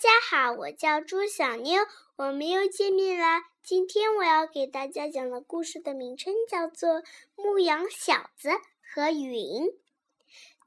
[0.00, 1.82] 家好，我叫朱小妞，
[2.16, 3.50] 我们又见面啦。
[3.62, 7.02] 今天我要给大家讲的故事的名称叫做
[7.36, 8.48] 《牧羊小子
[8.80, 9.66] 和云》。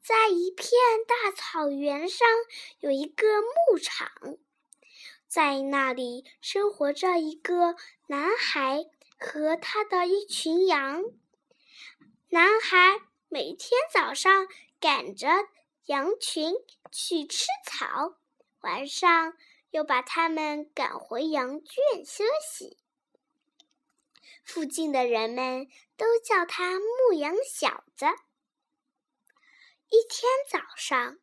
[0.03, 0.69] 在一片
[1.07, 2.27] 大草原上，
[2.79, 4.37] 有一个牧场，
[5.27, 7.75] 在那里生活着一个
[8.05, 8.85] 男孩
[9.17, 11.03] 和他的一群羊。
[12.29, 14.47] 男孩每天早上
[14.79, 15.27] 赶着
[15.85, 16.53] 羊群
[16.91, 18.19] 去吃草。
[18.63, 19.33] 晚上
[19.71, 22.77] 又把他们赶回羊圈休息。
[24.45, 25.67] 附近的人们
[25.97, 28.05] 都叫他牧羊小子。
[29.89, 31.19] 一天早上，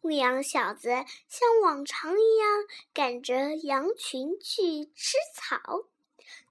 [0.00, 0.88] 牧羊小子
[1.28, 2.64] 像往常一样
[2.94, 5.60] 赶着羊群去吃草。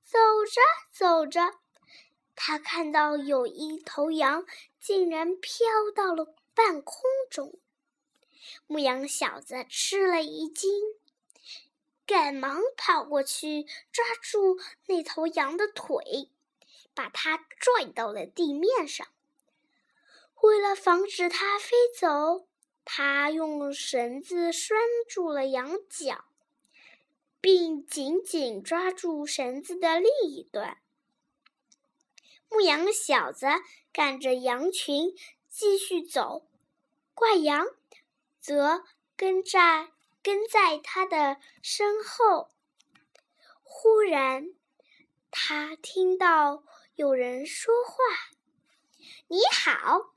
[0.03, 1.59] 走着走着，
[2.36, 4.45] 他看到有一头羊
[4.80, 7.59] 竟然飘到了半空中。
[8.68, 10.70] 牧羊小子吃了一惊，
[12.05, 16.30] 赶忙跑过去抓住那头羊的腿，
[16.94, 19.08] 把它拽到了地面上。
[20.42, 22.48] 为了防止它飞走，
[22.86, 24.78] 他用绳子拴
[25.09, 26.26] 住了羊角，
[27.42, 30.78] 并紧紧抓住绳子的另一端。
[32.50, 33.48] 牧羊小子
[33.92, 35.14] 赶着羊群
[35.50, 36.48] 继续走，
[37.14, 37.67] 怪羊。
[38.48, 38.86] 则
[39.17, 39.92] 跟在
[40.23, 42.50] 跟在他的身后。
[43.62, 44.56] 忽然，
[45.30, 46.64] 他听到
[46.95, 47.92] 有人说话
[49.28, 50.14] ：“你好。”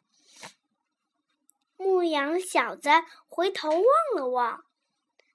[1.76, 2.88] 牧羊小子
[3.26, 3.82] 回头望
[4.14, 4.64] 了望，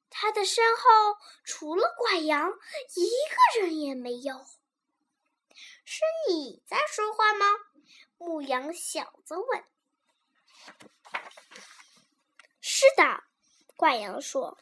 [0.09, 2.49] 他的身后除了怪羊，
[2.95, 3.09] 一
[3.59, 4.45] 个人也没有。
[5.83, 5.99] 是
[6.29, 7.45] 你在说话吗？
[8.17, 9.65] 牧羊小子问。
[12.77, 13.23] 是的，
[13.77, 14.57] 怪羊说：“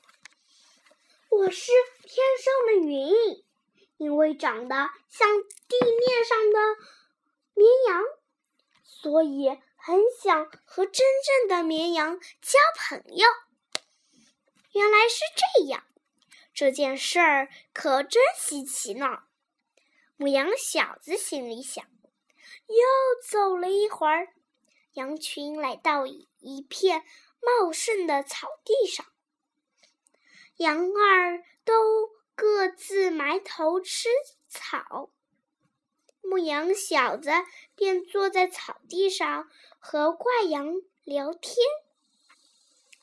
[1.31, 1.71] 我是
[2.03, 3.43] 天上的云，
[3.97, 4.75] 因为长得
[5.09, 6.59] 像地面上的
[7.55, 8.03] 绵羊，
[8.83, 13.25] 所以很想和真正的绵羊交朋友。”
[14.73, 15.21] 原来是
[15.57, 15.83] 这样，
[16.53, 19.23] 这件事儿可真稀奇呢。
[20.17, 21.83] 母羊小子心里想。
[22.67, 24.27] 又走了一会儿，
[24.93, 27.03] 羊群来到一片。
[27.45, 29.05] 茂盛的草地上，
[30.57, 34.07] 羊儿都各自埋头吃
[34.47, 35.09] 草。
[36.21, 37.29] 牧羊小子
[37.75, 41.57] 便坐在草地上和怪羊聊天。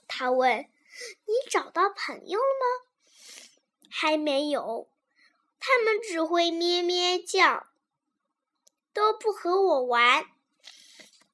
[0.09, 0.71] 他问
[1.27, 2.91] ：“你找到朋友了吗
[3.93, 4.89] ？”“还没有，
[5.59, 7.67] 他们只会咩咩叫，
[8.95, 10.27] 都不和我玩。”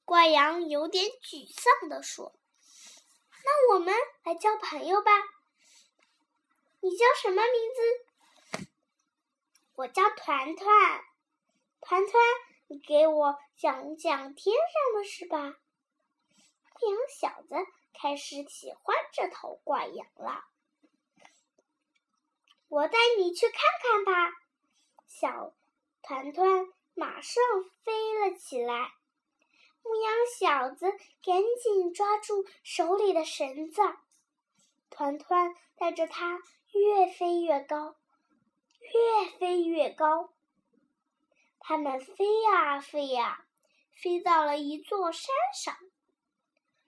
[0.03, 2.36] 怪羊有点沮丧地说。
[3.47, 5.11] 那我们来交朋友吧。
[6.81, 8.67] 你叫什么名字？
[9.75, 10.67] 我叫团团。
[11.79, 12.21] 团团，
[12.67, 15.37] 你给我讲讲天上的事吧。
[15.37, 17.55] 羊小子
[17.93, 20.43] 开始喜欢这头怪羊了。
[22.67, 24.33] 我带你去看看吧。
[25.07, 25.53] 小
[26.01, 27.41] 团团马上
[27.85, 28.91] 飞了起来。
[29.87, 30.91] 牧羊小子
[31.23, 33.81] 赶紧抓住手里的绳子，
[34.89, 36.41] 团团带着它
[36.73, 37.95] 越飞越高，
[38.81, 40.33] 越飞越高。
[41.59, 43.45] 他们飞呀飞呀，
[43.93, 45.77] 飞到了一座山上。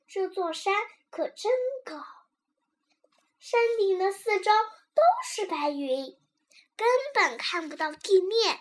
[0.07, 0.73] 这座山
[1.09, 1.51] 可真
[1.85, 2.03] 高，
[3.39, 4.51] 山顶的四周
[4.93, 6.17] 都是白云，
[6.75, 8.59] 根本看不到地面。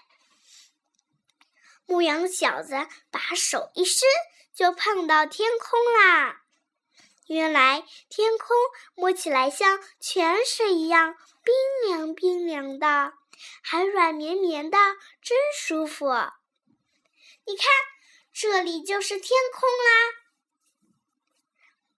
[1.89, 2.75] 牧羊小子
[3.11, 4.07] 把手一伸，
[4.55, 6.43] 就碰到天空啦。
[7.29, 8.55] 原来天空
[8.95, 11.55] 摸起来像泉水一样冰
[11.89, 13.15] 凉冰凉的，
[13.63, 14.77] 还软绵绵的，
[15.23, 16.07] 真舒服。
[17.47, 17.67] 你看，
[18.35, 20.19] 这里就是天空啦。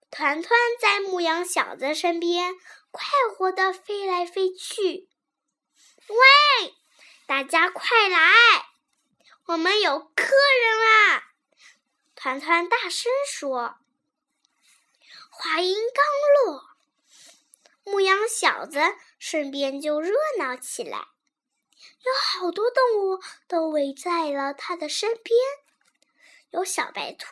[0.09, 2.55] 团团在牧羊小子身边
[2.93, 3.03] 快
[3.37, 5.09] 活的飞来飞去。
[6.07, 6.75] 喂，
[7.27, 8.70] 大家快来！
[9.51, 11.25] 我们有客人啦！
[12.15, 13.79] 团团大声说。
[15.29, 16.63] 话音刚落，
[17.83, 18.79] 牧羊小子
[19.19, 25.37] 身边就热闹起来，有好多动物都围在了他的身边，
[26.51, 27.27] 有小白兔、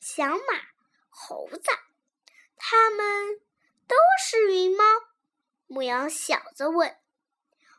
[0.00, 0.38] 小马、
[1.08, 1.62] 猴子，
[2.58, 3.40] 他们
[3.88, 4.84] 都是云猫。
[5.66, 6.98] 牧羊小子问：“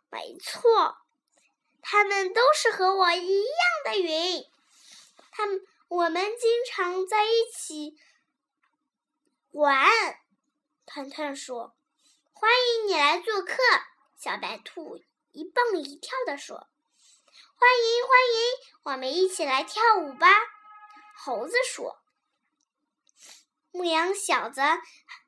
[0.10, 0.98] 没错。”
[1.84, 4.44] 他们都是和我一样的云，
[5.32, 7.96] 他们我们经常在一起
[9.52, 9.88] 玩。
[10.86, 11.76] 团团说
[12.34, 13.56] ：“欢欢迎你来做客。”
[14.20, 15.02] 小白兔
[15.32, 16.56] 一蹦一跳地说
[17.56, 20.28] ：“欢迎，欢迎，我们一起来跳舞吧。”
[21.18, 22.00] 猴子说
[23.72, 24.62] ：“牧羊小子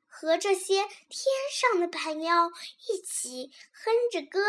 [0.06, 2.52] 和这些天上的朋友
[2.88, 4.44] 一起哼着歌，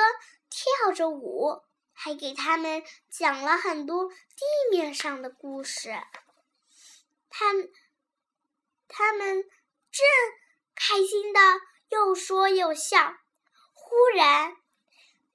[0.49, 1.63] 跳着舞，
[1.99, 4.15] 还给他们讲了很多地
[4.69, 5.89] 面上的故事。
[7.27, 7.47] 他，
[8.87, 10.05] 他们正
[10.75, 11.39] 开心的
[11.89, 13.17] 又说又笑。
[13.73, 14.55] 忽然，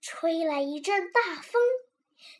[0.00, 1.60] 吹来一阵大风，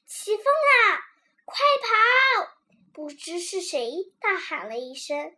[0.07, 1.05] 起风啦！
[1.45, 2.53] 快跑！”
[2.95, 5.37] 不知是谁大喊了一声，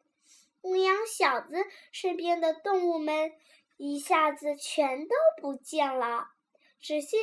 [0.60, 3.32] 牧羊小子身边的动物们
[3.78, 6.33] 一下子全都不见了，
[6.84, 7.18] 只剩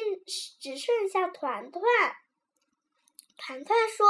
[0.59, 1.83] 只剩下团团。
[3.37, 4.07] 团团说：“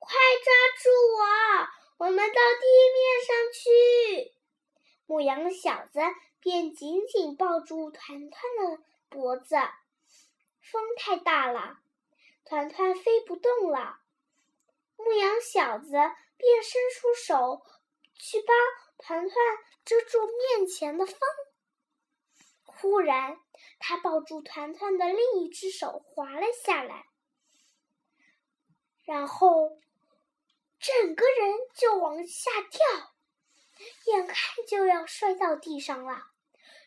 [0.00, 0.52] 快抓
[0.82, 0.90] 住
[1.20, 2.66] 我，我们到地
[2.96, 4.34] 面上去！”
[5.06, 6.00] 牧羊小子
[6.40, 9.54] 便紧紧抱住团团的脖子。
[10.60, 11.78] 风太大了，
[12.44, 14.00] 团团飞不动了。
[14.96, 17.64] 牧羊小子便伸出手
[18.18, 18.56] 去帮
[18.98, 19.36] 团团
[19.84, 21.20] 遮住面前的风。
[22.76, 23.38] 忽然，
[23.78, 27.06] 他抱住团团的另一只手滑了下来，
[29.04, 29.78] 然后
[30.78, 33.14] 整个人就往下掉，
[34.06, 36.30] 眼看就要摔到地上了。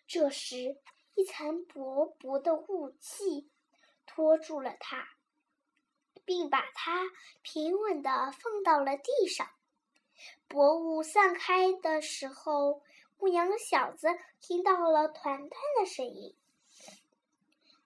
[0.07, 0.77] 这时，
[1.15, 3.49] 一层薄薄的雾气
[4.05, 5.09] 托住了他。
[6.25, 7.05] 并把他
[7.41, 9.47] 平稳地放到了地上。
[10.49, 12.83] 薄雾散开的时候，
[13.19, 14.07] 牧羊小子
[14.39, 16.35] 听到了团团的声音：“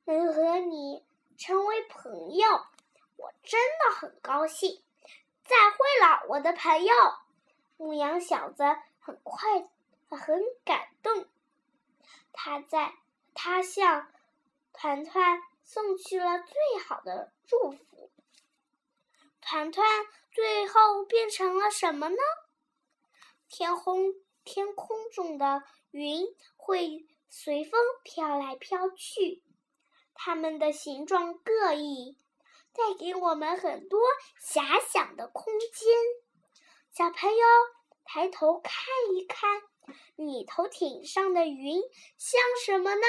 [0.06, 1.06] 能和你
[1.38, 2.66] 成为朋友，
[3.16, 4.83] 我真的很高兴。”
[5.44, 6.94] 再会了，我的朋友。
[7.78, 8.63] 牧羊小子
[9.00, 9.68] 很快
[10.10, 11.25] 很感动，
[12.31, 12.94] 他在
[13.33, 14.07] 他向
[14.72, 18.12] 团团送去了最好的祝福。
[19.42, 19.86] 团团
[20.31, 22.18] 最后变成了什么呢？
[23.50, 26.25] 天空天空中的云
[26.57, 29.43] 会随风飘来飘去，
[30.13, 32.17] 它们的形状各异，
[32.73, 33.99] 带给我们很多
[34.41, 35.93] 遐想的空间。
[36.91, 37.45] 小朋友，
[38.03, 38.73] 抬头看
[39.15, 39.61] 一看，
[40.15, 41.81] 你头顶上的云
[42.17, 43.07] 像什么呢？